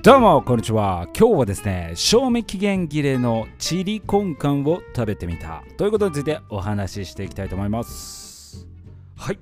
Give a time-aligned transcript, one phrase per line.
[0.00, 1.08] どうもこんにちは。
[1.18, 5.64] 今日はですね賞味期限切れのチリコンカンを食べてみた。
[5.76, 8.68] ということについてお話ししていきたいと思います。
[9.16, 9.38] はい。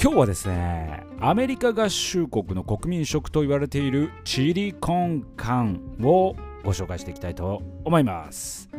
[0.00, 8.70] 今日はですねアメリカ合衆国の国民食と言われているチリコンカンをご紹介していきたいと思います。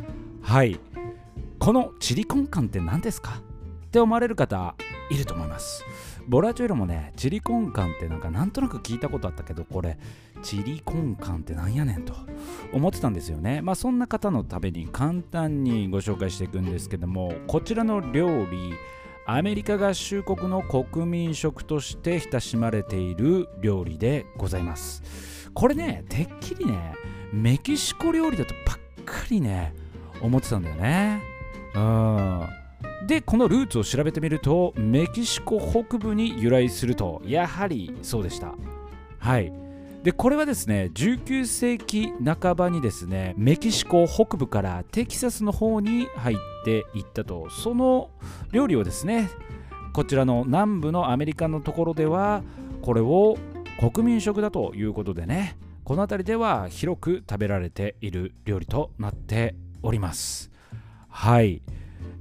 [0.42, 0.80] はい。
[1.60, 3.42] このチリコンカンって何ですか？
[3.86, 4.76] って思われる方
[5.12, 5.84] いると思います。
[6.28, 9.98] ボラチョイロもねチリコンカンってなんかなんとなく聞いたことあったけどこれ
[10.42, 12.14] チリコンカンってなんやねんと
[12.72, 13.62] 思ってたんですよね。
[13.62, 18.74] まあそんな方のために簡単にご紹介していくんですけどもこちらの料理
[19.26, 25.50] アメリカ合衆国の国民食として親しまれている料理でございます。
[25.54, 26.94] これねてっきりね
[27.32, 29.74] メキシコ料理だとばっかりね
[30.22, 31.22] 思ってたんだよね。
[31.76, 32.63] うん。
[33.08, 38.56] でこのルーツを調べてみるとメキシコ北部に由来するとやはりそうでした。
[39.20, 39.52] はい。
[40.04, 47.50] でこれはですね19世紀半ばにですねメキシコ北部からテキサスの方に入っていったと。
[47.50, 48.10] その
[48.52, 49.30] 料理をですね
[49.94, 52.44] こちらの南部のアメリカのところでは
[52.82, 53.38] これを
[53.80, 60.52] 国民食だということでねこの辺りでは広く食べられている料理となっております。
[61.10, 61.62] はい。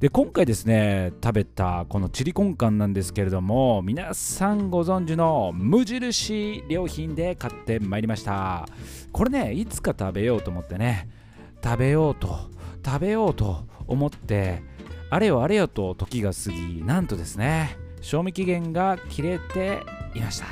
[0.01, 8.67] で今回ですね食べたこのチリコンカンなんですけれども皆さんご存知の無印良品で買ってまいりました。
[9.13, 11.09] これねいつか食べようと思ってね
[11.63, 12.51] 食べようと
[12.85, 14.63] 食べようと思って
[15.11, 19.83] あれよあれよと時が過ぎなんとですね賞味期限が切れて
[20.15, 20.47] いました。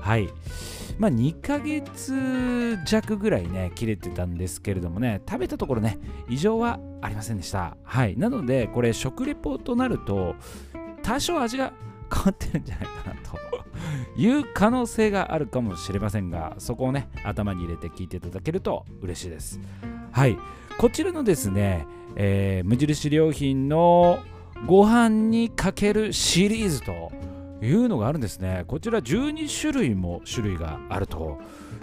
[0.00, 0.28] はい。
[0.98, 7.76] まあ、2ヶ月弱ぐらいね切れてたんですけれどもね食べたところね異常はありませんでした。
[7.82, 8.16] はい。
[8.16, 10.34] なのでこれ食レポとなると
[11.02, 11.72] 多少味が
[12.12, 13.38] 変わってるんじゃないかなと
[14.16, 19.60] いう可能性があるかもしれませんがそこをね頭に入れて聞いていただけると嬉しいです。
[20.10, 20.38] はい。
[20.78, 24.20] こちらのですね、えー、無印良品の
[24.66, 27.12] ご飯にかけるシリーズと
[27.64, 28.64] いうのがあるんですね。
[28.66, 31.38] こちら12種類も種類があると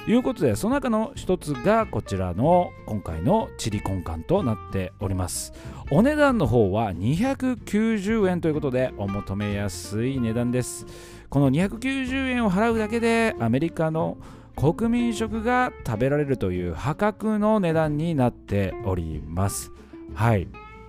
[0.08, 5.54] いうことで、その中の一つがこちらの今回のチリコンカンとなっております。
[5.90, 10.86] お値段の方は290円ということでお求めやすい値段です。
[11.30, 14.18] この290円を払うだけでアメリカの
[14.56, 19.72] 国民食が食べられるという破格の値段になっております。
[20.14, 20.48] はい。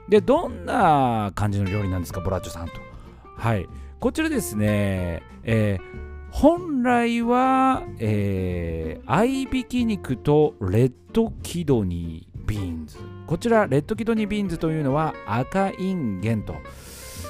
[0.09, 2.92] で、どんな感じの料理なんですか、ボラッチョさんと。
[3.37, 3.69] はい。
[4.01, 12.99] こちらですね、えー、本来は、えー、合いびき肉とレッドキドニービーンズ。
[13.27, 16.55] こちら、レッドキドニービーンズというのは赤インゲンと。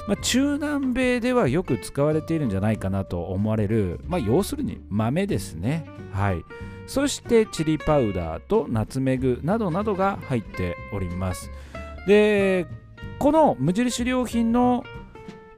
[0.09, 5.87] まあ、中南米ではよく使われているんじゃないかなと思われる、まあ、要するに豆ですね。
[6.13, 6.45] はい。
[6.87, 11.51] そしてチリパウダーとナツメグなどなどが入っております。
[12.07, 12.67] で、
[13.19, 14.85] この無印良品の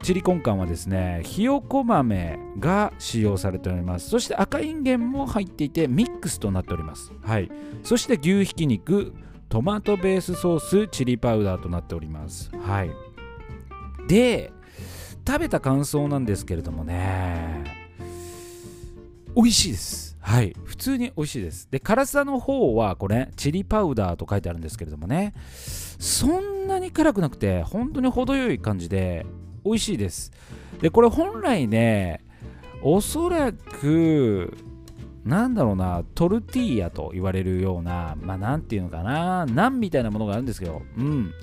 [0.05, 4.07] チリコンカンはですねひよこ豆が使用されております。
[4.07, 7.11] そして赤いんげんも入っていてミックスとなっております。
[7.23, 7.49] はい。
[7.81, 9.15] そして牛ひき肉
[9.49, 12.51] トマトベースソースチリパウダーとなっております。
[12.55, 12.91] はい。
[14.07, 14.51] で
[15.27, 17.63] 食べた感想なんですけれどもね
[19.35, 20.17] 美味しいです。
[20.19, 20.55] はい。
[20.65, 21.67] 普通に美味しいです。
[21.71, 25.33] で辛さの方はこれチリパウダーと書いてあるんですけれどもね
[25.97, 29.25] そんなに辛くなくて本当に程よい感じで
[29.65, 30.31] 美味しいです。
[30.79, 32.23] で、これ本来ね、
[32.81, 34.53] おそらく、
[35.25, 41.33] なんだろうな、トルティーヤと言われるような、まあ、なんていうのかな、ナンみたいなものがあるんですけど、うん。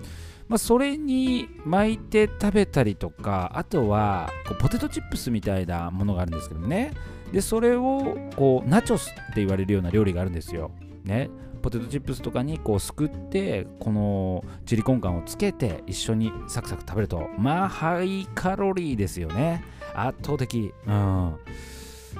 [0.48, 6.92] まあ、それに巻いて食べたりとか、あとはこうポテトチップスみたいなものがあるんですけどね。
[7.32, 10.70] で、それをこうナチョスって言われるような料理があるんですよ。
[11.04, 11.30] ね。
[11.62, 19.64] ポテトチップスとかにこうすくってこのチリコンカンをつけて一緒にサクサク食べるとまあハイカロリーですよね。
[19.94, 20.74] 圧倒的。
[20.86, 20.92] うん。
[20.92, 21.36] ま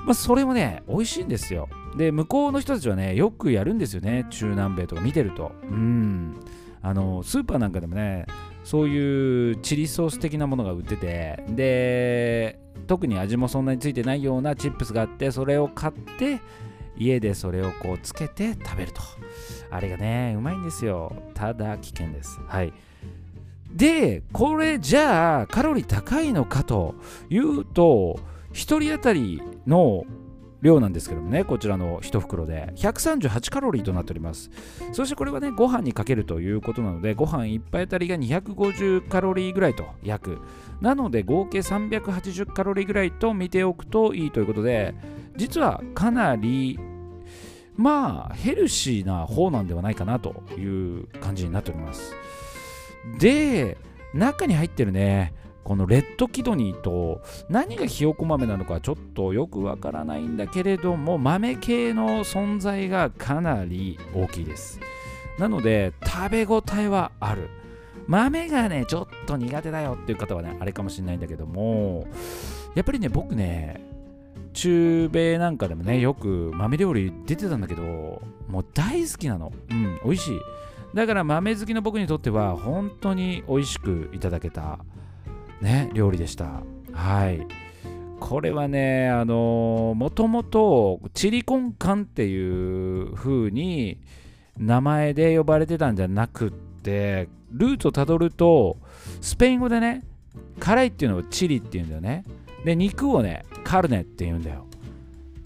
[0.08, 1.68] あそれもね美味しいんですよ。
[1.96, 4.26] で向こうの人たちはねよくやるんですよね。
[4.30, 5.52] 中南米とか見てると。
[5.62, 6.40] うん。
[6.82, 8.26] あのスーパーなんかでもね
[8.64, 16.40] そういうチリソース的なものが売っててで特に味もそんなについてないようなチップスがあってそれを買って
[16.96, 19.00] 家でそれをこうつけて食べると。
[19.70, 21.12] あれがねうまいんですよ。
[21.34, 22.40] ただ危険です。
[22.46, 22.72] はい。
[23.70, 26.94] でこれじゃあカロリー高いのかと
[27.30, 28.20] いうと
[28.52, 30.04] 1人当たりの
[30.60, 32.72] 量なんですけどもねこちらの1袋で。
[32.76, 34.50] 138カロリーとなっております。
[34.92, 40.38] そしてこれはねご飯にかけるということなのでご飯1杯あたりが250カロリーぐらいと約。
[40.80, 44.94] なので合計380カロリーぐらいと見ておくといいということで
[45.36, 46.78] 実はかなり
[47.76, 52.14] まあヘルシーな方なんではないかなという感じになっております。
[53.18, 53.76] で
[54.14, 55.34] 中に入ってるね
[55.64, 64.80] このレッドキドニーと何がひよこ豆なのかちょっとよくわからないんだけれども豆系の存在がかなり大きいです。
[65.38, 67.48] なので食べ応えはある。
[68.06, 72.06] 豆がねちょっと苦手だよっていう方はねあれかもしれないんだけども
[72.74, 73.91] やっぱりね僕ね
[74.52, 77.82] 中米なんかでもねよく豆料理出てたんだけど
[78.48, 79.52] もう大好きなの。
[79.70, 80.00] うん。
[80.04, 80.40] 美味しい。
[80.94, 84.78] だから豆好きの僕にとっては本当に美味しくいただけた
[85.60, 86.62] ね料理でした。
[86.92, 87.46] はい。
[88.20, 93.98] これはねあのもともとチリコンカンっていう風に
[94.58, 98.76] 名前で呼ばれてたんじゃなくってルーツをたどると
[99.20, 100.04] スペイン語でね
[100.60, 102.24] 辛いっていうのをチリっていうんだよね
[102.64, 104.66] で肉をねカルネって言うんだよ。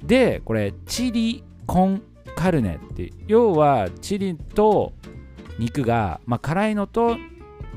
[0.03, 2.03] でこれチリコン
[2.37, 4.93] カルネって要はチリと
[5.59, 7.17] 肉が、まあ、辛いのと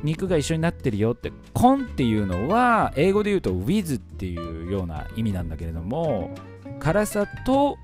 [0.03, 6.31] 肉が一緒になってるよってコンっていうのは英語で言うと with っていうような意味なんだけれども
[6.79, 7.77] 辛さと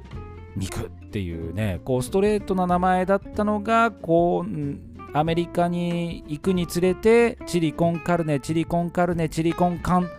[0.55, 10.09] 肉っていうねこうストレートな名前だったのがこうアメリカに行くにつれてチリコンカルネチリコンカルネチリコンカン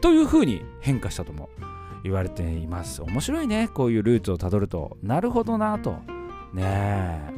[0.00, 1.50] という風に変化したとも
[2.02, 3.02] 言われています。
[3.02, 3.68] 面白いね。
[3.68, 4.96] こういうルーツをたどると。
[5.02, 5.96] なるほどなと。
[6.52, 6.62] ね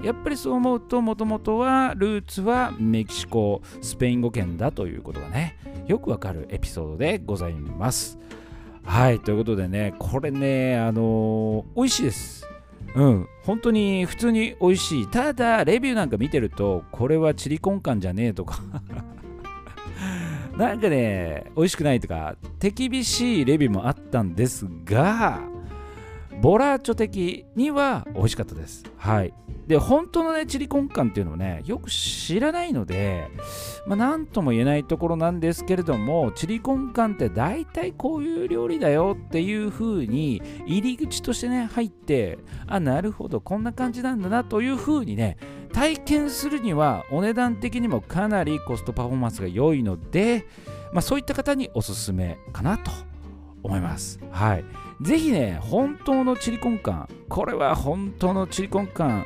[0.02, 0.06] え。
[0.06, 8.18] やっぱりそう思うともともとはルーツはメキシコスペイン語圏だということがねよくわかるエピソードでございます。
[8.84, 12.48] はいということでねこれねあのー、美味しいです。
[12.94, 13.28] うん。
[13.44, 15.06] 本当に普通に美味しい。
[15.06, 18.60] ただレビューなんか見てるとこれはチリコンカンじゃねえとか。
[20.56, 25.52] なんかね美味しくないとか手厳しいレビューもあったんですが
[26.40, 28.84] ボラーチョ的には美味しかったです。
[28.96, 29.32] はい。
[29.68, 33.28] で、本当のね、チリコンカンっていうのをね、よく知らないので、
[33.86, 45.36] まあ、なんとも言えないところなんですけれども、チリコンカンって大体こういう料理だよっていう風に、入り口としてね、入って、あ、なるほど、こんな感じなんだなという風にね、
[45.72, 50.46] 体験するにはお値段的にもかなりコストパフォーマンスが良いので、
[50.92, 52.90] まあ、そういった方におすすめかなと
[53.62, 54.20] 思います。
[54.30, 54.64] はい。
[55.00, 59.24] ぜひね、本当のチリコンカン、これは本当のチリコンカン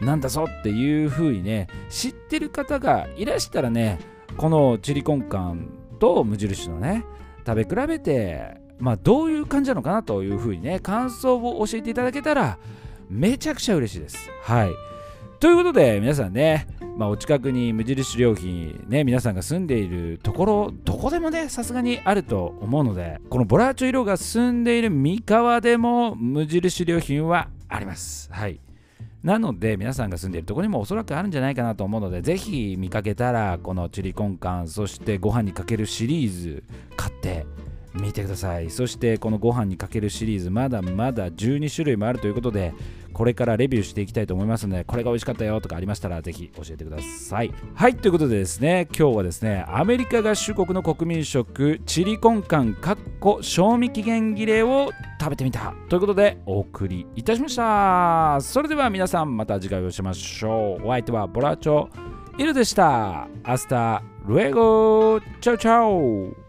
[0.00, 3.98] なんだぞっていう風にね、知ってる方がいらしたらね、
[4.36, 7.04] このチリコンカンと無印のね、
[7.46, 12.58] 食べ比べて、まあどういう感じなのかなという風にね、感想を教えていただけたら、
[13.10, 14.30] めちゃくちゃ嬉しいです。
[14.42, 14.70] はい。
[15.40, 28.28] ということで、皆さんね、まあ、お近くに無印良品、ね、皆さんが住んでいるところ、どこでもね、さすがにあると思うので、このボラーチョ色が住んでいる三河でも無印良品はあります。
[28.32, 28.58] はい。
[29.22, 36.64] なので、皆さんが住んでいるところにもおそらくあるんじゃないかなと思うので、ぜひ見かけたら、このチリコンカン、そしてご飯にかけるシリーズ
[36.96, 37.46] 買って
[37.94, 38.70] みてください。
[38.70, 42.74] そしてこのご飯にかけるシリーズ、まだまだ12種類もあるということで、
[43.18, 47.52] これからレビューしていきたいと思いますのでこれが美味しかったよとかありましたらぜひ教えてください。
[47.74, 55.74] はいということでですね今日はですねアメリカ合衆国の国民食チリコンカンかっこ賞味期限切れを食べてみた。
[55.88, 58.38] ということでお送りいたしました。
[58.40, 60.86] それでは皆さんまた次回お会いしましょう。
[60.86, 61.88] お相手はボラチョ
[62.38, 63.26] イルでした。
[63.42, 66.47] Hasta luego chao chao。